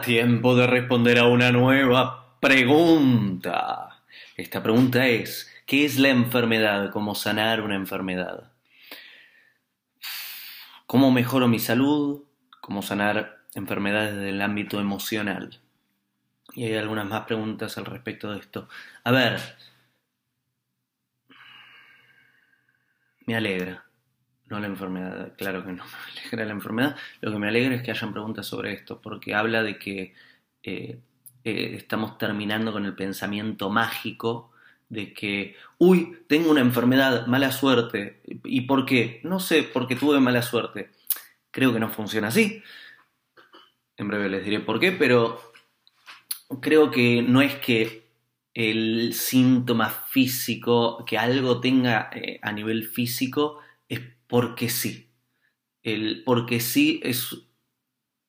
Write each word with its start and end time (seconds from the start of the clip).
tiempo 0.00 0.56
de 0.56 0.66
responder 0.66 1.18
a 1.18 1.26
una 1.26 1.52
nueva 1.52 2.38
pregunta. 2.40 4.02
Esta 4.36 4.62
pregunta 4.62 5.06
es, 5.06 5.52
¿qué 5.66 5.84
es 5.84 5.98
la 5.98 6.08
enfermedad? 6.08 6.90
¿Cómo 6.90 7.14
sanar 7.14 7.60
una 7.60 7.74
enfermedad? 7.74 8.52
¿Cómo 10.86 11.10
mejoro 11.10 11.48
mi 11.48 11.58
salud? 11.58 12.24
¿Cómo 12.60 12.82
sanar 12.82 13.40
enfermedades 13.54 14.16
del 14.16 14.40
ámbito 14.42 14.80
emocional? 14.80 15.60
Y 16.54 16.64
hay 16.64 16.76
algunas 16.76 17.06
más 17.06 17.26
preguntas 17.26 17.78
al 17.78 17.86
respecto 17.86 18.32
de 18.32 18.40
esto. 18.40 18.68
A 19.04 19.12
ver, 19.12 19.40
me 23.26 23.36
alegra 23.36 23.89
no 24.50 24.60
la 24.60 24.66
enfermedad, 24.66 25.32
claro 25.38 25.64
que 25.64 25.72
no 25.72 25.84
me 26.14 26.20
alegra 26.20 26.44
la 26.44 26.52
enfermedad. 26.52 26.96
Lo 27.20 27.32
que 27.32 27.38
me 27.38 27.48
alegra 27.48 27.76
es 27.76 27.82
que 27.82 27.92
hayan 27.92 28.12
preguntas 28.12 28.46
sobre 28.46 28.72
esto, 28.72 29.00
porque 29.00 29.34
habla 29.34 29.62
de 29.62 29.78
que 29.78 30.14
eh, 30.62 31.00
eh, 31.44 31.74
estamos 31.76 32.18
terminando 32.18 32.72
con 32.72 32.84
el 32.84 32.94
pensamiento 32.94 33.70
mágico 33.70 34.52
de 34.88 35.14
que, 35.14 35.56
uy, 35.78 36.18
tengo 36.26 36.50
una 36.50 36.60
enfermedad, 36.60 37.26
mala 37.26 37.52
suerte. 37.52 38.20
¿Y 38.44 38.62
por 38.62 38.84
qué? 38.84 39.20
No 39.22 39.38
sé, 39.38 39.62
porque 39.62 39.96
tuve 39.96 40.18
mala 40.18 40.42
suerte. 40.42 40.90
Creo 41.52 41.72
que 41.72 41.80
no 41.80 41.88
funciona 41.88 42.28
así. 42.28 42.62
En 43.96 44.08
breve 44.08 44.28
les 44.28 44.44
diré 44.44 44.60
por 44.60 44.80
qué, 44.80 44.92
pero 44.92 45.52
creo 46.60 46.90
que 46.90 47.22
no 47.22 47.40
es 47.40 47.54
que 47.56 48.10
el 48.52 49.14
síntoma 49.14 49.88
físico, 49.90 51.04
que 51.04 51.18
algo 51.18 51.60
tenga 51.60 52.10
eh, 52.12 52.40
a 52.42 52.50
nivel 52.50 52.88
físico, 52.88 53.60
es 53.88 54.00
porque 54.30 54.70
sí. 54.70 55.10
El 55.82 56.22
porque 56.24 56.60
sí 56.60 57.00
es 57.02 57.36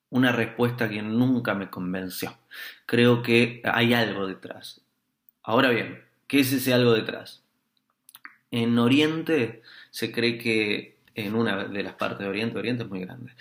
una 0.10 0.32
respuesta 0.34 0.90
que 0.90 1.02
nunca 1.02 1.54
me 1.54 1.70
convenció. 1.70 2.38
Creo 2.86 3.22
que 3.24 3.62
hay 3.64 3.94
algo 3.94 4.28
detrás. 4.28 4.82
Ahora 5.44 5.70
bien, 5.70 6.04
¿qué 6.28 6.42
es 6.42 6.52
ese 6.52 6.74
algo 6.74 6.92
detrás? 6.94 7.44
En 8.52 8.78
Oriente 8.78 9.62
se 9.92 10.12
cree 10.12 10.38
que, 10.38 11.00
en 11.16 11.36
una 11.36 11.66
de 11.66 11.84
las 11.84 11.94
partes 11.94 12.20
de 12.20 12.28
Oriente, 12.28 12.60
Oriente 12.60 12.84
es 12.84 12.90
muy 12.90 13.00
grande, 13.00 13.34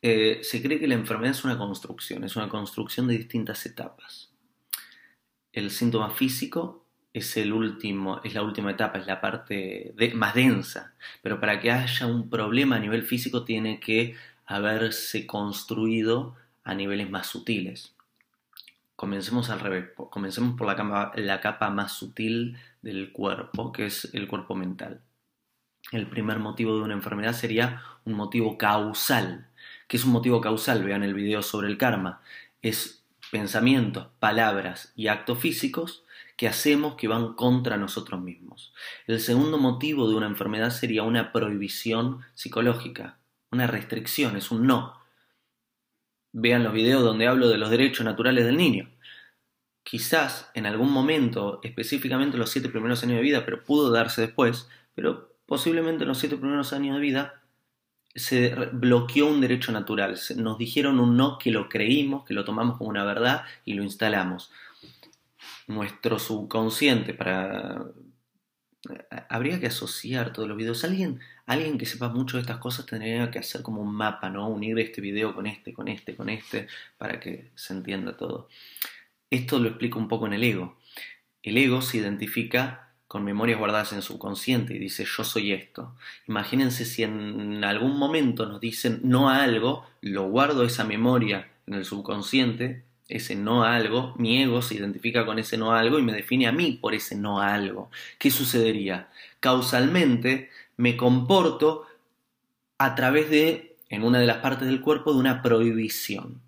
eh, 0.00 0.40
se 0.42 0.62
cree 0.62 0.78
que 0.78 0.86
la 0.86 0.94
enfermedad 0.94 1.32
es 1.32 1.44
una 1.44 1.58
construcción, 1.58 2.24
es 2.24 2.36
una 2.36 2.48
construcción 2.48 3.08
de 3.08 3.18
distintas 3.18 3.66
etapas. 3.66 4.32
El 5.52 5.70
síntoma 5.70 6.10
físico 6.10 6.81
es 7.12 7.36
el 7.36 7.52
último, 7.52 8.20
es 8.24 8.34
la 8.34 8.42
última 8.42 8.70
etapa, 8.70 8.98
es 8.98 9.06
la 9.06 9.20
parte 9.20 9.94
más 10.14 10.34
densa. 10.34 10.94
Pero 11.22 11.40
para 11.40 11.60
que 11.60 11.70
haya 11.70 12.06
un 12.06 12.30
problema 12.30 12.76
a 12.76 12.80
nivel 12.80 13.02
físico 13.02 13.44
tiene 13.44 13.80
que 13.80 14.16
haberse 14.46 15.26
construido 15.26 16.36
a 16.64 16.74
niveles 16.74 17.10
más 17.10 17.26
sutiles. 17.26 17.94
Comencemos 18.96 19.50
al 19.50 19.60
revés, 19.60 19.90
comencemos 20.10 20.56
por 20.56 20.66
la 20.66 20.76
capa, 20.76 21.12
la 21.16 21.40
capa 21.40 21.70
más 21.70 21.92
sutil 21.92 22.56
del 22.82 23.12
cuerpo, 23.12 23.72
que 23.72 23.86
es 23.86 24.08
el 24.14 24.28
cuerpo 24.28 24.54
mental. 24.54 25.00
El 25.90 26.06
primer 26.08 26.38
motivo 26.38 26.76
de 26.76 26.82
una 26.84 26.94
enfermedad 26.94 27.32
sería 27.32 27.82
un 28.04 28.14
motivo 28.14 28.56
causal. 28.56 29.48
¿Qué 29.88 29.96
es 29.96 30.04
un 30.04 30.12
motivo 30.12 30.40
causal? 30.40 30.84
Vean 30.84 31.02
el 31.02 31.14
video 31.14 31.42
sobre 31.42 31.68
el 31.68 31.76
karma. 31.76 32.20
Es 32.62 33.01
pensamientos, 33.32 34.08
palabras 34.18 34.92
y 34.94 35.08
actos 35.08 35.38
físicos 35.38 36.04
que 36.36 36.46
hacemos 36.46 36.96
que 36.96 37.08
van 37.08 37.32
contra 37.32 37.78
nosotros 37.78 38.20
mismos. 38.20 38.74
El 39.06 39.20
segundo 39.20 39.56
motivo 39.56 40.06
de 40.06 40.16
una 40.16 40.26
enfermedad 40.26 40.68
sería 40.68 41.02
una 41.02 41.32
prohibición 41.32 42.20
psicológica, 42.34 43.20
una 43.50 43.66
restricción, 43.66 44.36
es 44.36 44.50
un 44.50 44.66
no. 44.66 45.00
Vean 46.32 46.62
los 46.62 46.74
videos 46.74 47.02
donde 47.02 47.26
hablo 47.26 47.48
de 47.48 47.56
los 47.56 47.70
derechos 47.70 48.04
naturales 48.04 48.44
del 48.44 48.58
niño. 48.58 48.90
Quizás 49.82 50.50
en 50.52 50.66
algún 50.66 50.92
momento, 50.92 51.60
específicamente 51.62 52.36
los 52.36 52.50
siete 52.50 52.68
primeros 52.68 53.02
años 53.02 53.16
de 53.16 53.22
vida, 53.22 53.46
pero 53.46 53.64
pudo 53.64 53.90
darse 53.90 54.20
después, 54.20 54.68
pero 54.94 55.34
posiblemente 55.46 56.04
en 56.04 56.08
los 56.08 56.18
siete 56.18 56.36
primeros 56.36 56.74
años 56.74 56.96
de 56.96 57.00
vida 57.00 57.41
se 58.14 58.54
bloqueó 58.72 59.26
un 59.28 59.40
derecho 59.40 59.72
natural. 59.72 60.18
Nos 60.36 60.58
dijeron 60.58 61.00
un 61.00 61.16
no 61.16 61.38
que 61.38 61.50
lo 61.50 61.68
creímos, 61.68 62.24
que 62.24 62.34
lo 62.34 62.44
tomamos 62.44 62.78
como 62.78 62.90
una 62.90 63.04
verdad 63.04 63.44
y 63.64 63.74
lo 63.74 63.82
instalamos 63.82 64.50
nuestro 65.66 66.18
subconsciente 66.18 67.14
para... 67.14 67.84
Habría 69.28 69.60
que 69.60 69.68
asociar 69.68 70.32
todos 70.32 70.48
los 70.48 70.58
videos. 70.58 70.82
Alguien, 70.82 71.20
alguien 71.46 71.78
que 71.78 71.86
sepa 71.86 72.08
mucho 72.08 72.36
de 72.36 72.40
estas 72.40 72.58
cosas 72.58 72.84
tendría 72.84 73.30
que 73.30 73.38
hacer 73.38 73.62
como 73.62 73.80
un 73.80 73.94
mapa, 73.94 74.28
¿no? 74.28 74.48
Unir 74.48 74.76
este 74.80 75.00
video 75.00 75.34
con 75.34 75.46
este, 75.46 75.72
con 75.72 75.86
este, 75.86 76.16
con 76.16 76.28
este, 76.28 76.66
para 76.98 77.20
que 77.20 77.52
se 77.54 77.74
entienda 77.74 78.16
todo. 78.16 78.48
Esto 79.30 79.60
lo 79.60 79.68
explico 79.68 80.00
un 80.00 80.08
poco 80.08 80.26
en 80.26 80.32
el 80.32 80.42
ego. 80.42 80.78
El 81.44 81.58
ego 81.58 81.80
se 81.80 81.98
identifica 81.98 82.81
con 83.12 83.24
memorias 83.24 83.58
guardadas 83.58 83.92
en 83.92 83.98
el 83.98 84.02
subconsciente 84.02 84.74
y 84.74 84.78
dice 84.78 85.04
yo 85.04 85.22
soy 85.22 85.52
esto. 85.52 85.94
Imagínense 86.28 86.86
si 86.86 87.02
en 87.02 87.62
algún 87.62 87.98
momento 87.98 88.46
nos 88.46 88.58
dicen 88.58 89.00
no 89.04 89.28
a 89.28 89.42
algo, 89.42 89.84
lo 90.00 90.30
guardo 90.30 90.64
esa 90.64 90.84
memoria 90.84 91.50
en 91.66 91.74
el 91.74 91.84
subconsciente 91.84 92.84
ese 93.08 93.36
no 93.36 93.64
algo, 93.64 94.14
mi 94.16 94.40
ego 94.42 94.62
se 94.62 94.76
identifica 94.76 95.26
con 95.26 95.38
ese 95.38 95.58
no 95.58 95.74
algo 95.74 95.98
y 95.98 96.02
me 96.02 96.14
define 96.14 96.46
a 96.46 96.52
mí 96.52 96.78
por 96.80 96.94
ese 96.94 97.14
no 97.14 97.42
algo. 97.42 97.90
¿Qué 98.18 98.30
sucedería? 98.30 99.10
Causalmente 99.40 100.48
me 100.78 100.96
comporto 100.96 101.86
a 102.78 102.94
través 102.94 103.28
de, 103.28 103.76
en 103.90 104.04
una 104.04 104.20
de 104.20 104.26
las 104.26 104.38
partes 104.38 104.66
del 104.68 104.80
cuerpo, 104.80 105.12
de 105.12 105.20
una 105.20 105.42
prohibición. 105.42 106.40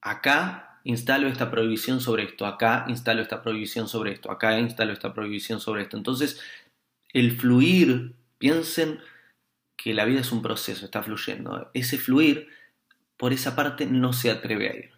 Acá 0.00 0.75
instalo 0.88 1.28
esta 1.28 1.50
prohibición 1.50 2.00
sobre 2.00 2.24
esto, 2.24 2.46
acá 2.46 2.86
instalo 2.88 3.22
esta 3.22 3.42
prohibición 3.42 3.88
sobre 3.88 4.12
esto, 4.12 4.30
acá 4.30 4.58
instalo 4.58 4.92
esta 4.92 5.12
prohibición 5.14 5.60
sobre 5.60 5.82
esto. 5.82 5.96
Entonces, 5.96 6.40
el 7.12 7.36
fluir, 7.38 8.14
piensen 8.38 9.00
que 9.76 9.94
la 9.94 10.04
vida 10.04 10.20
es 10.20 10.32
un 10.32 10.42
proceso, 10.42 10.84
está 10.84 11.02
fluyendo. 11.02 11.70
Ese 11.74 11.98
fluir, 11.98 12.48
por 13.16 13.32
esa 13.32 13.56
parte, 13.56 13.86
no 13.86 14.12
se 14.12 14.30
atreve 14.30 14.68
a 14.70 14.76
ir 14.76 14.96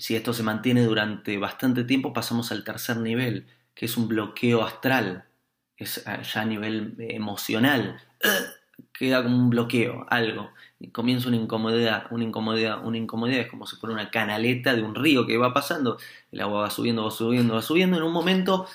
si 0.00 0.16
esto 0.16 0.32
se 0.32 0.42
mantiene 0.42 0.84
durante 0.84 1.36
bastante 1.38 1.84
tiempo, 1.84 2.12
pasamos 2.12 2.50
al 2.52 2.64
tercer 2.64 2.96
nivel, 2.96 3.46
que 3.74 3.84
es 3.86 3.96
un 3.96 4.08
bloqueo 4.08 4.62
astral, 4.62 5.26
es 5.76 6.06
ah, 6.06 6.22
ya 6.22 6.40
a 6.40 6.44
nivel 6.44 6.94
emocional. 6.98 8.00
Queda 8.92 9.22
como 9.22 9.36
un 9.36 9.50
bloqueo, 9.50 10.06
algo. 10.08 10.50
Y 10.78 10.88
comienza 10.88 11.28
una 11.28 11.36
incomodidad, 11.36 12.06
una 12.10 12.24
incomodidad, 12.24 12.84
una 12.84 12.98
incomodidad. 12.98 13.40
Es 13.40 13.50
como 13.50 13.66
si 13.66 13.76
fuera 13.76 13.94
una 13.94 14.10
canaleta 14.10 14.74
de 14.74 14.82
un 14.82 14.94
río 14.94 15.26
que 15.26 15.36
va 15.36 15.52
pasando. 15.52 15.98
El 16.32 16.40
agua 16.40 16.62
va 16.62 16.70
subiendo, 16.70 17.04
va 17.04 17.10
subiendo, 17.10 17.54
va 17.54 17.62
subiendo. 17.62 17.96
En 17.96 18.02
un 18.02 18.12
momento 18.12 18.66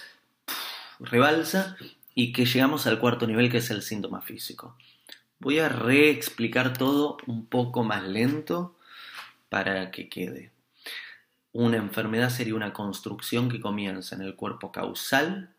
rebalsa 0.99 1.77
y 2.13 2.31
que 2.31 2.45
llegamos 2.45 2.87
al 2.87 2.99
cuarto 2.99 3.27
nivel, 3.27 3.51
que 3.51 3.57
es 3.57 3.69
el 3.71 3.81
síntoma 3.81 4.21
físico. 4.21 4.75
Voy 5.39 5.59
a 5.59 5.69
reexplicar 5.69 6.77
todo 6.77 7.17
un 7.27 7.45
poco 7.45 7.83
más 7.83 8.03
lento 8.03 8.75
para 9.49 9.91
que 9.91 10.09
quede. 10.09 10.51
Una 11.51 11.77
enfermedad 11.77 12.29
sería 12.29 12.55
una 12.55 12.73
construcción 12.73 13.49
que 13.49 13.61
comienza 13.61 14.15
en 14.15 14.21
el 14.21 14.35
cuerpo 14.35 14.71
causal, 14.71 15.54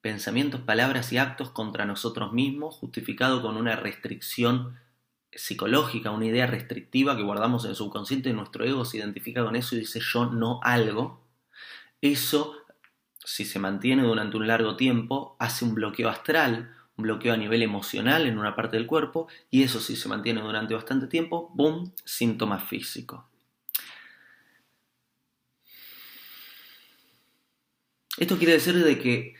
pensamientos, 0.00 0.60
palabras 0.60 1.12
y 1.12 1.18
actos 1.18 1.50
contra 1.50 1.84
nosotros 1.84 2.32
mismos, 2.32 2.76
justificado 2.76 3.42
con 3.42 3.56
una 3.56 3.76
restricción 3.76 4.78
psicológica, 5.32 6.10
una 6.10 6.26
idea 6.26 6.46
restrictiva 6.46 7.16
que 7.16 7.22
guardamos 7.22 7.64
en 7.64 7.70
el 7.70 7.76
subconsciente 7.76 8.30
y 8.30 8.32
nuestro 8.32 8.64
ego 8.64 8.84
se 8.84 8.98
identifica 8.98 9.44
con 9.44 9.56
eso 9.56 9.74
y 9.74 9.80
dice 9.80 10.00
yo 10.00 10.26
no 10.26 10.60
algo. 10.62 11.26
Eso, 12.00 12.56
si 13.24 13.44
se 13.44 13.58
mantiene 13.58 14.04
durante 14.04 14.36
un 14.36 14.46
largo 14.46 14.76
tiempo, 14.76 15.36
hace 15.38 15.64
un 15.64 15.74
bloqueo 15.74 16.08
astral, 16.08 16.74
un 16.96 17.02
bloqueo 17.02 17.34
a 17.34 17.36
nivel 17.36 17.62
emocional 17.62 18.26
en 18.26 18.38
una 18.38 18.56
parte 18.56 18.76
del 18.76 18.86
cuerpo 18.86 19.28
y 19.50 19.62
eso 19.62 19.80
si 19.80 19.96
se 19.96 20.08
mantiene 20.08 20.40
durante 20.40 20.74
bastante 20.74 21.06
tiempo, 21.06 21.50
¡boom!, 21.54 21.92
síntoma 22.04 22.58
físico. 22.58 23.28
Esto 28.16 28.36
quiere 28.36 28.54
decir 28.54 28.74
de 28.74 28.98
que 28.98 29.34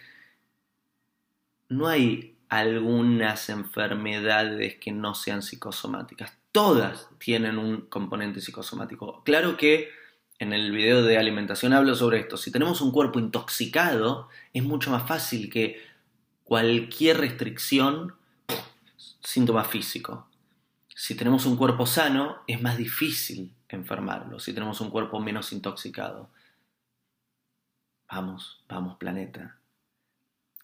no 1.68 1.88
hay 1.88 2.36
algunas 2.48 3.48
enfermedades 3.50 4.76
que 4.76 4.92
no 4.92 5.14
sean 5.14 5.42
psicosomáticas. 5.42 6.32
Todas 6.52 7.08
tienen 7.18 7.58
un 7.58 7.82
componente 7.82 8.40
psicosomático. 8.40 9.22
Claro 9.24 9.56
que 9.56 9.90
en 10.38 10.52
el 10.52 10.72
video 10.72 11.02
de 11.02 11.18
alimentación 11.18 11.72
hablo 11.72 11.94
sobre 11.94 12.20
esto. 12.20 12.36
Si 12.36 12.50
tenemos 12.50 12.80
un 12.80 12.92
cuerpo 12.92 13.18
intoxicado, 13.18 14.28
es 14.52 14.62
mucho 14.62 14.90
más 14.90 15.06
fácil 15.06 15.50
que 15.50 15.82
cualquier 16.44 17.18
restricción, 17.18 18.14
síntoma 19.20 19.64
físico. 19.64 20.28
Si 20.94 21.14
tenemos 21.14 21.44
un 21.44 21.56
cuerpo 21.56 21.86
sano, 21.86 22.38
es 22.46 22.62
más 22.62 22.78
difícil 22.78 23.54
enfermarlo. 23.68 24.40
Si 24.40 24.52
tenemos 24.52 24.80
un 24.80 24.90
cuerpo 24.90 25.20
menos 25.20 25.52
intoxicado. 25.52 26.30
Vamos, 28.10 28.64
vamos 28.68 28.96
planeta. 28.96 29.57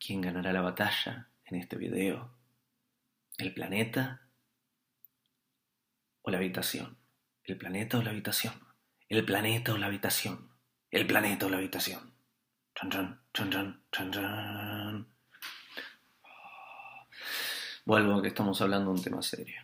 ¿Quién 0.05 0.21
ganará 0.21 0.53
la 0.53 0.61
batalla 0.61 1.31
en 1.47 1.57
este 1.57 1.77
video? 1.77 2.37
¿El 3.39 3.55
planeta 3.55 4.29
o 6.23 6.31
la 6.31 6.39
habitación? 6.39 6.99
el 7.45 7.59
planeta 7.59 7.99
o 7.99 8.03
la 8.03 8.11
habitación, 8.11 8.55
el 9.09 9.25
planeta 9.25 9.75
o 9.75 9.79
la 9.79 9.87
habitación, 9.87 10.51
el 10.91 11.07
planeta 11.07 11.47
o 11.47 11.51
la 11.51 11.59
habitación. 11.59 12.15
Chan, 12.75 13.21
chan, 13.33 13.83
chan. 13.93 15.07
Vuelvo 17.85 18.15
a 18.15 18.23
que 18.23 18.29
estamos 18.29 18.61
hablando 18.63 18.91
de 18.91 18.97
un 18.97 19.03
tema 19.03 19.23
serio. 19.23 19.61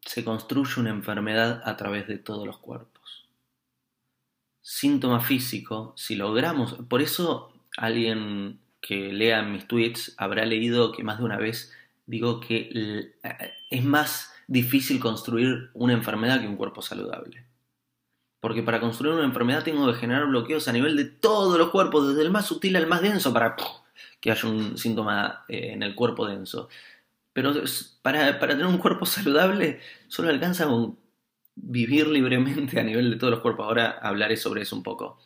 Se 0.00 0.24
construye 0.24 0.80
una 0.80 0.90
enfermedad 0.90 1.60
a 1.68 1.76
través 1.76 2.08
de 2.08 2.18
todos 2.18 2.46
los 2.46 2.58
cuerpos. 2.58 2.95
Síntoma 4.68 5.20
físico, 5.20 5.94
si 5.96 6.16
logramos, 6.16 6.74
por 6.88 7.00
eso 7.00 7.52
alguien 7.76 8.58
que 8.80 9.12
lea 9.12 9.44
mis 9.44 9.68
tweets 9.68 10.14
habrá 10.16 10.44
leído 10.44 10.90
que 10.90 11.04
más 11.04 11.18
de 11.18 11.24
una 11.24 11.36
vez 11.36 11.72
digo 12.06 12.40
que 12.40 13.12
es 13.70 13.84
más 13.84 14.34
difícil 14.48 14.98
construir 14.98 15.70
una 15.72 15.92
enfermedad 15.92 16.40
que 16.40 16.48
un 16.48 16.56
cuerpo 16.56 16.82
saludable. 16.82 17.44
Porque 18.40 18.64
para 18.64 18.80
construir 18.80 19.14
una 19.14 19.24
enfermedad 19.24 19.62
tengo 19.62 19.86
que 19.86 20.00
generar 20.00 20.26
bloqueos 20.26 20.66
a 20.66 20.72
nivel 20.72 20.96
de 20.96 21.04
todos 21.04 21.56
los 21.56 21.70
cuerpos, 21.70 22.08
desde 22.08 22.22
el 22.22 22.32
más 22.32 22.46
sutil 22.46 22.74
al 22.74 22.88
más 22.88 23.02
denso, 23.02 23.32
para 23.32 23.54
que 24.20 24.32
haya 24.32 24.48
un 24.48 24.76
síntoma 24.76 25.44
eh, 25.46 25.74
en 25.74 25.84
el 25.84 25.94
cuerpo 25.94 26.26
denso. 26.26 26.68
Pero 27.32 27.54
para, 28.02 28.40
para, 28.40 28.54
tener 28.54 28.66
un 28.66 28.78
cuerpo 28.78 29.06
saludable 29.06 29.78
solo 30.08 30.28
alcanza 30.28 30.66
con 30.66 30.98
vivir 31.56 32.06
libremente 32.06 32.78
a 32.78 32.84
nivel 32.84 33.10
de 33.10 33.16
todos 33.16 33.32
los 33.32 33.40
cuerpos. 33.40 33.66
Ahora 33.66 33.98
hablaré 34.00 34.36
sobre 34.36 34.62
eso 34.62 34.76
un 34.76 34.82
poco. 34.82 35.18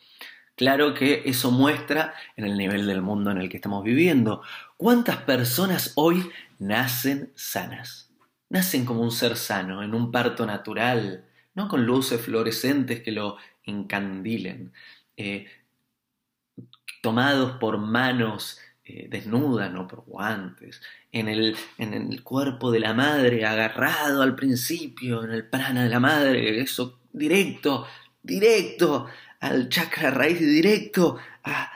Claro 0.55 0.93
que 0.93 1.23
eso 1.25 1.51
muestra 1.51 2.13
en 2.35 2.45
el 2.45 2.57
nivel 2.57 2.85
del 2.85 3.01
mundo 3.01 3.31
en 3.31 3.37
el 3.37 3.49
que 3.49 3.57
estamos 3.57 3.83
viviendo. 3.83 4.41
¿Cuántas 4.77 5.17
personas 5.17 5.93
hoy 5.95 6.29
nacen 6.59 7.31
sanas? 7.35 8.11
Nacen 8.49 8.85
como 8.85 9.01
un 9.01 9.11
ser 9.11 9.37
sano, 9.37 9.81
en 9.81 9.93
un 9.93 10.11
parto 10.11 10.45
natural, 10.45 11.25
no 11.55 11.67
con 11.67 11.85
luces 11.85 12.21
fluorescentes 12.21 13.01
que 13.01 13.11
lo 13.11 13.37
encandilen, 13.63 14.73
eh, 15.17 15.47
tomados 17.01 17.53
por 17.53 17.77
manos 17.77 18.59
eh, 18.93 19.07
desnudas, 19.09 19.71
no 19.71 19.87
por 19.87 20.03
guantes, 20.05 20.81
en 21.13 21.29
el, 21.29 21.55
en 21.77 21.93
el 21.93 22.23
cuerpo 22.23 22.71
de 22.71 22.81
la 22.81 22.93
madre, 22.93 23.45
agarrado 23.45 24.21
al 24.21 24.35
principio, 24.35 25.23
en 25.23 25.31
el 25.31 25.47
prana 25.47 25.83
de 25.83 25.89
la 25.89 26.01
madre, 26.01 26.59
eso 26.59 26.99
directo, 27.13 27.87
directo 28.21 29.07
al 29.39 29.69
chakra 29.69 30.11
raíz 30.11 30.39
directo 30.39 31.17
a, 31.43 31.71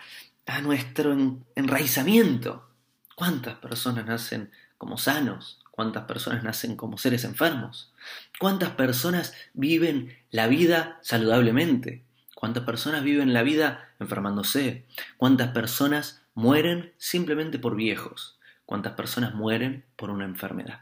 nuestro 0.62 1.16
enraizamiento. 1.56 2.70
¿Cuántas 3.16 3.56
personas 3.56 4.06
nacen 4.06 4.52
como 4.78 4.98
sanos? 4.98 5.60
¿Cuántas 5.72 6.04
personas 6.04 6.44
nacen 6.44 6.76
como 6.76 6.98
seres 6.98 7.24
enfermos? 7.24 7.94
¿Cuántas 8.40 8.72
personas 8.72 9.34
viven 9.54 10.18
la 10.32 10.48
vida 10.48 11.00
saludablemente? 11.02 12.04
¿Cuántas 12.36 12.64
personas 12.64 13.04
viven 13.04 13.34
la 13.34 13.44
vida 13.44 13.90
enfermándose? 14.00 14.86
¿Cuántas 15.18 15.50
personas 15.50 16.22
mueren 16.36 16.94
simplemente 16.98 17.58
por 17.58 17.76
viejos? 17.76 18.40
¿Cuántas 18.66 18.94
personas 18.94 19.34
mueren 19.34 19.86
por 19.96 20.12
una 20.12 20.26
enfermedad? 20.26 20.82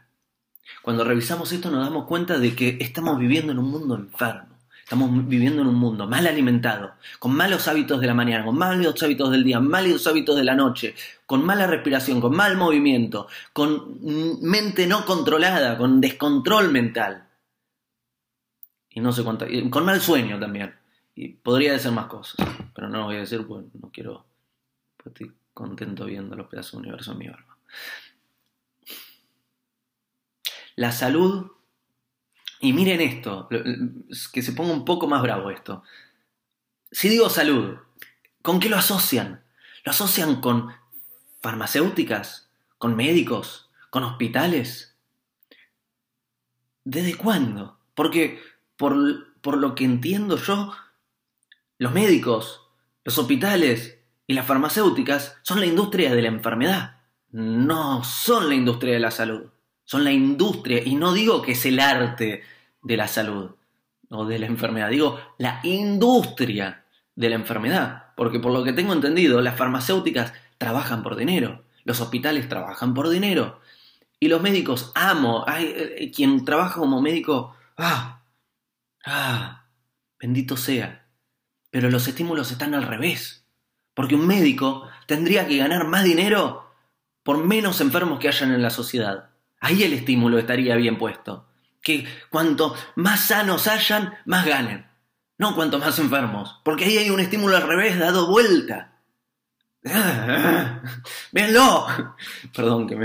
Cuando 0.82 1.04
revisamos 1.04 1.52
esto 1.52 1.70
nos 1.70 1.84
damos 1.84 2.06
cuenta 2.06 2.38
de 2.38 2.54
que 2.54 2.78
estamos 2.80 3.18
viviendo 3.18 3.52
en 3.52 3.58
un 3.58 3.70
mundo 3.70 3.94
enfermo. 3.94 4.54
Estamos 4.82 5.26
viviendo 5.26 5.62
en 5.62 5.68
un 5.68 5.76
mundo 5.76 6.06
mal 6.06 6.26
alimentado, 6.26 6.92
con 7.18 7.34
malos 7.34 7.68
hábitos 7.68 8.02
de 8.02 8.06
la 8.06 8.12
mañana, 8.12 8.44
con 8.44 8.58
malos 8.58 9.02
hábitos 9.02 9.30
del 9.30 9.42
día, 9.42 9.58
malos 9.58 10.06
hábitos 10.06 10.36
de 10.36 10.44
la 10.44 10.54
noche, 10.54 10.94
con 11.24 11.42
mala 11.42 11.66
respiración, 11.66 12.20
con 12.20 12.36
mal 12.36 12.58
movimiento, 12.58 13.26
con 13.54 13.98
mente 14.42 14.86
no 14.86 15.06
controlada, 15.06 15.78
con 15.78 16.02
descontrol 16.02 16.70
mental. 16.70 17.28
Y 18.90 19.00
no 19.00 19.10
sé 19.10 19.24
cuánto, 19.24 19.46
con 19.70 19.86
mal 19.86 20.02
sueño 20.02 20.38
también. 20.38 20.74
Y 21.14 21.28
podría 21.28 21.72
decir 21.72 21.90
más 21.90 22.06
cosas, 22.06 22.46
pero 22.74 22.90
no 22.90 22.98
lo 22.98 23.04
voy 23.06 23.16
a 23.16 23.20
decir 23.20 23.46
porque 23.46 23.78
no 23.80 23.90
quiero, 23.90 24.26
estoy 25.10 25.32
contento 25.52 26.06
viendo 26.06 26.36
los 26.36 26.48
pedazos 26.48 26.72
de 26.72 26.78
universo 26.78 27.12
en 27.12 27.18
mi 27.18 27.28
barba. 27.28 27.56
La 30.76 30.92
salud 30.92 31.50
y 32.64 32.72
miren 32.72 33.02
esto, 33.02 33.46
que 34.32 34.42
se 34.42 34.52
ponga 34.52 34.72
un 34.72 34.86
poco 34.86 35.06
más 35.06 35.20
bravo 35.20 35.50
esto. 35.50 35.82
Si 36.90 37.10
digo 37.10 37.28
salud, 37.28 37.76
¿con 38.40 38.58
qué 38.58 38.70
lo 38.70 38.76
asocian? 38.76 39.44
¿Lo 39.84 39.90
asocian 39.90 40.40
con 40.40 40.72
farmacéuticas? 41.42 42.50
¿Con 42.78 42.96
médicos? 42.96 43.70
¿Con 43.90 44.02
hospitales? 44.04 44.96
¿Desde 46.84 47.16
cuándo? 47.16 47.78
Porque 47.94 48.40
por, 48.78 49.34
por 49.42 49.58
lo 49.58 49.74
que 49.74 49.84
entiendo 49.84 50.38
yo, 50.38 50.74
los 51.76 51.92
médicos, 51.92 52.62
los 53.04 53.18
hospitales 53.18 53.98
y 54.26 54.34
las 54.34 54.46
farmacéuticas 54.46 55.36
son 55.42 55.60
la 55.60 55.66
industria 55.66 56.14
de 56.14 56.22
la 56.22 56.28
enfermedad, 56.28 56.96
no 57.30 58.04
son 58.04 58.48
la 58.48 58.54
industria 58.54 58.94
de 58.94 59.00
la 59.00 59.10
salud. 59.10 59.50
Son 59.84 60.02
la 60.02 60.12
industria, 60.12 60.82
y 60.82 60.94
no 60.94 61.12
digo 61.12 61.42
que 61.42 61.52
es 61.52 61.66
el 61.66 61.78
arte 61.78 62.42
de 62.82 62.96
la 62.96 63.06
salud 63.06 63.50
o 64.08 64.24
de 64.24 64.38
la 64.38 64.46
enfermedad, 64.46 64.88
digo 64.88 65.20
la 65.38 65.60
industria 65.62 66.84
de 67.14 67.28
la 67.28 67.34
enfermedad, 67.34 68.12
porque 68.16 68.40
por 68.40 68.52
lo 68.52 68.64
que 68.64 68.72
tengo 68.72 68.92
entendido, 68.92 69.42
las 69.42 69.56
farmacéuticas 69.56 70.32
trabajan 70.56 71.02
por 71.02 71.16
dinero, 71.16 71.64
los 71.84 72.00
hospitales 72.00 72.48
trabajan 72.48 72.94
por 72.94 73.10
dinero, 73.10 73.60
y 74.18 74.28
los 74.28 74.40
médicos, 74.40 74.90
amo, 74.94 75.44
hay, 75.46 75.66
eh, 75.76 76.10
quien 76.14 76.44
trabaja 76.46 76.80
como 76.80 77.02
médico, 77.02 77.54
ah, 77.76 78.22
ah, 79.04 79.66
bendito 80.18 80.56
sea, 80.56 81.06
pero 81.70 81.90
los 81.90 82.08
estímulos 82.08 82.50
están 82.52 82.74
al 82.74 82.84
revés, 82.84 83.43
porque 83.94 84.14
un 84.14 84.26
médico 84.26 84.88
tendría 85.06 85.46
que 85.46 85.56
ganar 85.56 85.86
más 85.86 86.04
dinero 86.04 86.70
por 87.22 87.38
menos 87.38 87.80
enfermos 87.80 88.18
que 88.18 88.28
hayan 88.28 88.52
en 88.52 88.62
la 88.62 88.70
sociedad. 88.70 89.30
Ahí 89.60 89.82
el 89.82 89.92
estímulo 89.92 90.38
estaría 90.38 90.76
bien 90.76 90.98
puesto 90.98 91.46
que 91.84 92.08
cuanto 92.30 92.74
más 92.96 93.28
sanos 93.28 93.68
hayan, 93.68 94.14
más 94.24 94.44
ganen. 94.44 94.86
No 95.36 95.54
cuanto 95.54 95.78
más 95.78 95.98
enfermos, 95.98 96.60
porque 96.64 96.84
ahí 96.84 96.96
hay 96.96 97.10
un 97.10 97.20
estímulo 97.20 97.56
al 97.56 97.68
revés 97.68 97.98
dado 97.98 98.28
vuelta. 98.28 98.98
Véanlo. 101.32 101.86
Perdón 102.54 102.88
que 102.88 102.96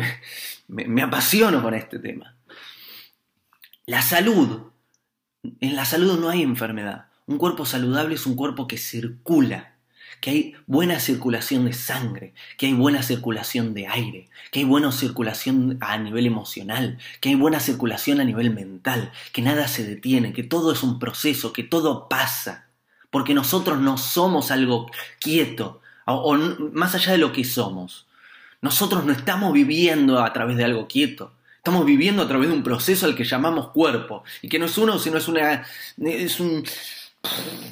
me, 0.67 1.01
apasiono 1.01 1.61
con 1.61 1.73
este 1.73 1.99
tema. 1.99 2.37
La 3.85 4.01
salud. 4.01 4.71
En 5.59 5.75
la 5.75 5.85
salud 5.85 6.19
no 6.19 6.29
hay 6.29 6.41
enfermedad. 6.41 7.07
Un 7.25 7.37
cuerpo 7.37 7.65
saludable 7.65 8.15
es 8.15 8.25
un 8.25 8.35
cuerpo 8.35 8.67
que 8.67 8.77
circula 8.77 9.75
que 10.21 10.29
hay 10.29 10.55
buena 10.67 10.99
circulación 10.99 11.65
de 11.65 11.73
sangre, 11.73 12.33
que 12.57 12.67
hay 12.67 12.73
buena 12.73 13.03
circulación 13.03 13.73
de 13.73 13.87
aire, 13.87 14.29
que 14.51 14.59
hay 14.59 14.65
buena 14.65 14.91
circulación 14.91 15.77
a 15.81 15.97
nivel 15.97 16.25
emocional, 16.25 16.97
que 17.21 17.29
hay 17.29 17.35
buena 17.35 17.59
circulación 17.59 18.19
a 18.19 18.25
nivel 18.25 18.53
mental, 18.53 19.11
que 19.33 19.41
nada 19.41 19.67
se 19.67 19.85
detiene, 19.85 20.33
que 20.33 20.43
todo 20.43 20.71
es 20.71 20.83
un 20.83 20.99
proceso, 20.99 21.53
que 21.53 21.63
todo 21.63 22.09
pasa, 22.09 22.67
porque 23.09 23.33
nosotros 23.33 23.79
no 23.79 23.97
somos 23.97 24.51
algo 24.51 24.89
quieto, 25.19 25.81
o, 26.05 26.35
más 26.35 26.95
allá 26.95 27.11
de 27.13 27.17
lo 27.17 27.31
que 27.31 27.43
somos. 27.43 28.07
Nosotros 28.61 29.05
no 29.05 29.13
estamos 29.13 29.53
viviendo 29.53 30.23
a 30.23 30.33
través 30.33 30.57
de 30.57 30.65
algo 30.65 30.87
quieto. 30.87 31.33
Estamos 31.57 31.85
viviendo 31.85 32.23
a 32.23 32.27
través 32.27 32.49
de 32.49 32.55
un 32.55 32.63
proceso 32.63 33.05
al 33.05 33.15
que 33.15 33.23
llamamos 33.23 33.69
cuerpo. 33.69 34.23
Y 34.41 34.49
que 34.49 34.59
no 34.59 34.65
es 34.65 34.77
uno, 34.77 34.97
sino 34.97 35.17
es 35.17 35.27
una. 35.27 35.65
es 35.97 36.39
un 36.39 36.63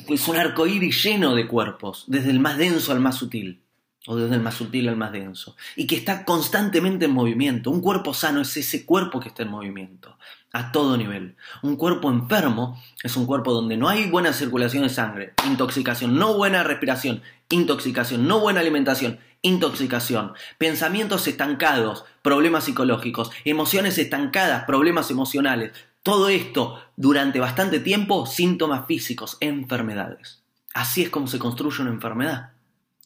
es 0.08 0.28
un 0.28 0.38
arco 0.38 0.68
iris 0.68 1.04
lleno 1.04 1.36
de 1.36 1.48
cuerpos, 1.48 2.06
desde 2.08 2.32
el 2.32 2.40
más 2.40 2.58
denso 2.58 2.92
al 2.92 3.00
más 3.00 3.16
sutil, 3.16 3.62
o 4.08 4.16
desde 4.16 4.36
el 4.36 4.42
más 4.42 4.56
sutil 4.56 4.88
al 4.88 4.96
más 4.96 5.12
denso, 5.12 5.56
y 5.76 5.86
que 5.86 5.96
está 5.96 6.24
constantemente 6.24 7.06
en 7.06 7.12
movimiento. 7.12 7.70
Un 7.70 7.82
cuerpo 7.82 8.14
sano 8.14 8.42
es 8.42 8.56
ese 8.56 8.86
cuerpo 8.86 9.20
que 9.20 9.28
está 9.30 9.44
en 9.44 9.50
movimiento, 9.50 10.18
a 10.54 10.72
todo 10.72 10.98
nivel. 10.98 11.36
Un 11.62 11.76
cuerpo 11.76 12.10
enfermo 12.10 12.82
es 13.04 13.18
un 13.18 13.26
cuerpo 13.26 13.52
donde 13.52 13.76
no 13.78 13.90
hay 13.90 14.10
buena 14.10 14.34
circulación 14.34 14.84
de 14.84 14.90
sangre, 14.90 15.34
intoxicación, 15.46 16.18
no 16.18 16.36
buena 16.36 16.64
respiración, 16.64 17.22
intoxicación, 17.50 18.28
no 18.28 18.40
buena 18.40 18.62
alimentación, 18.62 19.20
intoxicación, 19.42 20.34
pensamientos 20.58 21.28
estancados, 21.28 22.06
problemas 22.22 22.64
psicológicos, 22.64 23.32
emociones 23.46 23.98
estancadas, 23.98 24.64
problemas 24.66 25.12
emocionales, 25.12 25.74
todo 26.08 26.30
esto 26.30 26.80
durante 26.96 27.38
bastante 27.38 27.82
tiempo, 27.82 28.26
síntomas 28.26 28.88
físicos, 28.88 29.36
enfermedades. 29.42 30.42
Así 30.74 31.02
es 31.02 31.10
como 31.10 31.28
se 31.28 31.38
construye 31.38 31.82
una 31.82 31.92
enfermedad. 31.92 32.52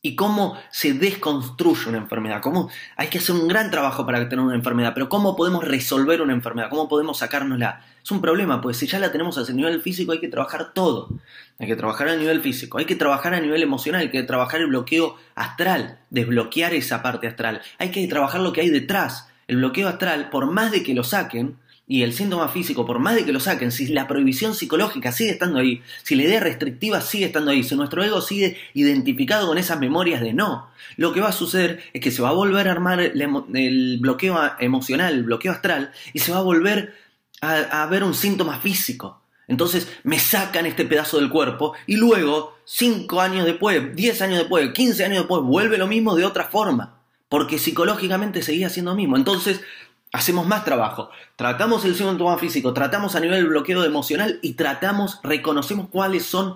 ¿Y 0.04 0.16
cómo 0.16 0.56
se 0.70 0.94
desconstruye 0.94 1.90
una 1.90 1.98
enfermedad? 1.98 2.42
¿Cómo? 2.44 2.70
Hay 2.98 3.08
que 3.08 3.18
hacer 3.18 3.34
un 3.34 3.48
gran 3.48 3.72
trabajo 3.72 4.06
para 4.06 4.30
tener 4.30 4.46
una 4.46 4.54
enfermedad, 4.54 4.92
pero 4.94 5.10
¿cómo 5.10 5.36
podemos 5.36 5.64
resolver 5.64 6.22
una 6.22 6.34
enfermedad? 6.34 6.70
¿Cómo 6.70 6.88
podemos 6.88 7.18
sacárnosla? 7.18 7.84
Es 8.04 8.12
un 8.12 8.22
problema, 8.22 8.62
pues 8.62 8.78
si 8.78 8.86
ya 8.86 9.00
la 9.00 9.12
tenemos 9.12 9.36
a 9.40 9.42
ese 9.42 9.56
nivel 9.56 9.82
físico 9.82 10.12
hay 10.12 10.20
que 10.20 10.28
trabajar 10.28 10.72
todo. 10.76 11.10
Hay 11.58 11.66
que 11.66 11.76
trabajar 11.76 12.08
a 12.08 12.16
nivel 12.16 12.42
físico, 12.42 12.78
hay 12.78 12.86
que 12.86 12.96
trabajar 12.96 13.34
a 13.34 13.40
nivel 13.40 13.64
emocional, 13.64 14.02
hay 14.02 14.12
que 14.12 14.22
trabajar 14.22 14.62
el 14.62 14.68
bloqueo 14.68 15.18
astral, 15.34 15.98
desbloquear 16.12 16.76
esa 16.76 17.02
parte 17.02 17.26
astral. 17.26 17.64
Hay 17.80 17.90
que 17.90 18.08
trabajar 18.08 18.42
lo 18.42 18.54
que 18.54 18.62
hay 18.62 18.70
detrás. 18.70 19.28
El 19.48 19.58
bloqueo 19.58 19.88
astral, 19.88 20.30
por 20.30 20.52
más 20.52 20.72
de 20.72 20.84
que 20.84 20.94
lo 20.94 21.04
saquen, 21.04 21.58
y 21.92 22.04
el 22.04 22.14
síntoma 22.14 22.48
físico, 22.48 22.86
por 22.86 23.00
más 23.00 23.16
de 23.16 23.26
que 23.26 23.34
lo 23.34 23.42
saquen, 23.42 23.70
si 23.70 23.88
la 23.88 24.08
prohibición 24.08 24.56
psicológica 24.56 25.12
sigue 25.12 25.32
estando 25.32 25.60
ahí, 25.60 25.82
si 26.04 26.16
la 26.16 26.24
idea 26.24 26.40
restrictiva 26.40 27.02
sigue 27.02 27.26
estando 27.26 27.52
ahí, 27.52 27.66
si 27.66 27.76
nuestro 27.76 28.02
ego 28.02 28.22
sigue 28.22 28.56
identificado 28.74 29.46
con 29.46 29.58
esas 29.58 29.78
memorias 29.78 30.22
de 30.22 30.32
no, 30.32 30.70
lo 30.96 31.12
que 31.12 31.20
va 31.20 31.28
a 31.28 31.34
suceder 31.34 31.84
es 31.92 32.00
que 32.00 32.10
se 32.10 32.22
va 32.22 32.30
a 32.30 32.32
volver 32.32 32.70
a 32.70 32.72
armar 32.72 33.02
el 33.02 33.98
bloqueo 34.00 34.40
emocional, 34.60 35.14
el 35.14 35.24
bloqueo 35.24 35.52
astral, 35.52 35.92
y 36.14 36.20
se 36.20 36.32
va 36.32 36.38
a 36.38 36.44
volver 36.44 36.96
a, 37.42 37.84
a 37.84 37.86
ver 37.88 38.06
un 38.06 38.14
síntoma 38.14 38.58
físico. 38.62 39.22
Entonces 39.50 39.90
me 40.04 40.18
sacan 40.18 40.66
este 40.66 40.86
pedazo 40.86 41.20
del 41.20 41.30
cuerpo 41.30 41.74
y 41.88 41.98
luego, 41.98 42.56
5 42.64 43.20
años 43.20 43.46
después, 43.46 43.94
10 43.98 44.22
años 44.22 44.40
después, 44.40 44.72
15 44.72 45.04
años 45.04 45.18
después, 45.18 45.42
vuelve 45.42 45.78
lo 45.78 45.88
mismo 45.88 46.16
de 46.16 46.24
otra 46.24 46.46
forma. 46.46 47.00
Porque 47.28 47.60
psicológicamente 47.60 48.44
seguía 48.44 48.70
siendo 48.70 48.92
lo 48.92 48.98
mismo. 48.98 49.16
Entonces, 49.16 49.62
hacemos 50.12 50.48
más 50.48 50.66
trabajo. 50.66 51.10
Tratamos 51.36 51.86
el 51.86 51.96
síntoma 51.96 52.38
físico, 52.38 52.74
tratamos 52.74 53.16
a 53.16 53.20
nivel 53.20 53.48
bloqueo 53.48 53.84
emocional 53.84 54.40
y 54.42 54.54
tratamos, 54.54 55.20
reconocemos 55.24 55.90
cuáles 55.90 56.26
son 56.26 56.56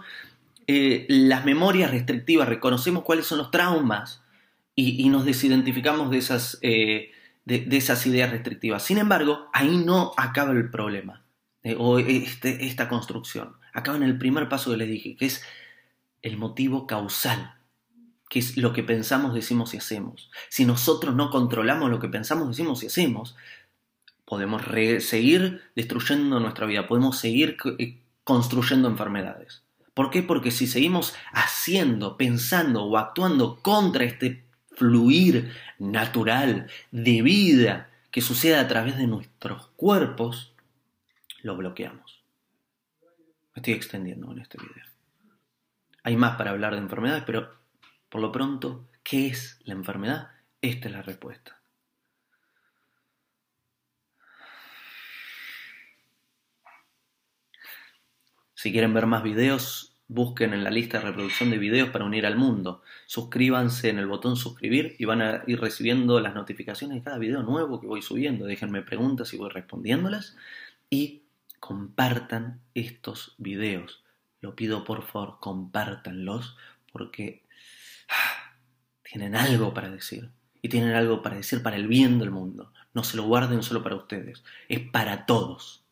eh, 0.68 1.06
las 1.10 1.46
memorias 1.46 1.92
restrictivas, 1.92 2.50
reconocemos 2.50 3.04
cuáles 3.04 3.26
son 3.26 3.38
los 3.38 3.52
traumas 3.52 4.22
y, 4.76 5.08
nos 5.10 5.24
desidentificamos 5.24 6.10
de 6.10 6.18
esas, 6.18 6.58
eh, 6.62 7.12
de 7.46 7.78
esas 7.78 8.06
ideas 8.06 8.32
restrictivas. 8.32 8.84
Sin 8.84 8.98
embargo, 8.98 9.48
ahí 9.54 9.78
no 9.78 10.12
acaba 10.18 10.52
el 10.52 10.70
problema. 10.70 11.26
Eh, 11.66 11.76
o 11.80 11.98
este, 11.98 12.68
esta 12.68 12.88
construcción. 12.88 13.56
Acaba 13.74 13.98
en 13.98 14.04
el 14.04 14.20
primer 14.20 14.48
paso 14.48 14.70
que 14.70 14.78
les 14.78 14.88
dije, 14.88 15.16
que 15.16 15.26
es 15.26 15.44
el 16.22 16.38
motivo 16.38 16.86
causal, 16.86 17.56
que 18.36 18.40
es 18.40 18.58
lo 18.58 18.74
que 18.74 18.84
pensamos, 18.84 19.34
decimos 19.34 19.74
y 19.74 19.78
hacemos. 19.78 20.30
Si 20.50 20.66
nosotros 20.66 21.16
no 21.16 21.30
controlamos 21.30 21.90
lo 21.90 22.02
que 22.02 22.10
pensamos, 22.10 22.50
decimos 22.50 22.84
y 22.84 22.88
hacemos, 22.88 23.38
podemos 24.26 24.62
seguir 25.00 25.62
destruyendo 25.74 26.42
nuestra 26.42 26.66
vida, 26.66 26.86
podemos 26.86 27.18
seguir 27.18 27.56
eh, 27.80 27.98
construyendo 28.26 28.90
enfermedades. 28.90 29.64
¿Por 29.94 30.10
qué? 30.10 30.22
Porque 30.22 30.52
si 30.52 30.68
seguimos 30.68 31.16
haciendo, 31.32 32.18
pensando 32.18 32.84
o 32.84 32.98
actuando 32.98 33.56
contra 33.62 34.04
este 34.04 34.44
fluir 34.76 35.54
natural 35.80 36.68
de 36.92 37.22
vida 37.22 37.90
que 38.12 38.20
sucede 38.20 38.58
a 38.58 38.68
través 38.68 38.98
de 38.98 39.08
nuestros 39.08 39.68
cuerpos, 39.78 40.54
lo 41.42 41.56
bloqueamos. 41.56 42.22
Me 43.56 43.62
estoy 43.62 43.76
extendiendo 43.76 44.30
en 44.34 44.40
este 44.40 44.58
video. 44.58 44.84
Hay 46.04 46.18
más 46.18 46.36
para 46.36 46.52
hablar 46.52 46.74
de 46.74 46.80
enfermedades, 46.80 47.24
pero 47.26 47.64
por 48.16 48.22
lo 48.22 48.32
pronto, 48.32 48.88
¿qué 49.04 49.28
es 49.28 49.60
la 49.66 49.74
enfermedad? 49.74 50.30
Esta 50.62 50.88
es 50.88 50.94
la 50.94 51.02
respuesta. 51.02 51.60
Si 58.54 58.72
quieren 58.72 58.94
ver 58.94 59.06
más 59.06 59.22
videos, 59.22 59.98
busquen 60.08 60.54
en 60.54 60.64
la 60.64 60.70
lista 60.70 61.00
de 61.00 61.08
reproducción 61.08 61.50
de 61.50 61.58
videos 61.58 61.90
para 61.90 62.06
unir 62.06 62.26
al 62.26 62.38
mundo. 62.38 62.84
Suscríbanse 63.06 63.90
en 63.90 64.00
el 64.00 64.08
botón 64.08 64.38
suscribir 64.38 64.96
y 64.98 65.04
van 65.04 65.22
a 65.22 65.44
ir 65.46 65.60
recibiendo 65.60 66.22
las 66.22 66.36
notificaciones 66.36 66.96
de 66.96 67.04
cada 67.04 67.18
video 67.18 67.44
nuevo 67.44 67.82
que 67.82 67.88
voy 67.88 68.02
subiendo. 68.02 68.46
Déjenme 68.46 68.82
preguntas 68.82 69.34
y 69.34 69.38
voy 69.38 69.50
respondiéndolas. 69.50 70.38
Y 70.90 71.24
compartan 71.60 72.62
estos 72.76 73.36
videos. 73.38 74.06
Lo 74.40 74.56
pido 74.56 74.86
por 74.86 75.02
favor, 75.02 75.40
compártanlos 75.42 76.56
porque 76.94 77.45
tienen 79.16 79.38
algo 79.38 79.74
para 79.74 79.90
decir. 79.90 80.30
Y 80.62 80.68
tienen 80.68 80.94
algo 80.94 81.22
para 81.22 81.38
decir 81.38 81.64
para 81.64 81.78
el 81.78 81.88
bien 81.88 82.20
del 82.20 82.32
mundo. 82.32 82.74
No 82.94 83.02
se 83.02 83.16
lo 83.16 83.24
guarden 83.24 83.64
solo 83.64 83.82
para 83.82 83.96
ustedes, 83.96 84.44
es 84.68 84.82
para 84.90 85.26
todos. 85.26 85.86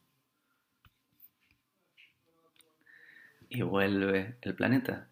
Y 3.47 3.61
vuelve 3.61 4.35
el 4.41 4.55
planeta. 4.55 5.07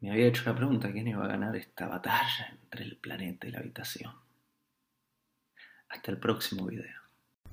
Me 0.00 0.10
había 0.10 0.26
hecho 0.26 0.42
la 0.46 0.56
pregunta, 0.56 0.90
¿quién 0.90 1.06
iba 1.06 1.22
a 1.22 1.28
ganar 1.28 1.54
esta 1.54 1.86
batalla 1.86 2.56
entre 2.62 2.84
el 2.84 2.96
planeta 2.96 3.46
y 3.46 3.50
la 3.50 3.58
habitación? 3.58 4.14
Hasta 5.90 6.10
el 6.10 6.16
próximo 6.16 6.64
video. 6.64 6.96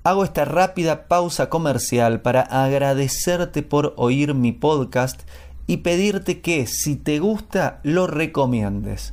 Hago 0.04 0.24
esta 0.24 0.46
rápida 0.46 1.06
pausa 1.06 1.50
comercial 1.50 2.22
para 2.22 2.40
agradecerte 2.40 3.62
por 3.62 3.92
oír 3.98 4.32
mi 4.32 4.52
podcast 4.52 5.28
y 5.66 5.78
pedirte 5.78 6.40
que 6.40 6.66
si 6.66 6.96
te 6.96 7.18
gusta 7.18 7.80
lo 7.82 8.06
recomiendes. 8.06 9.12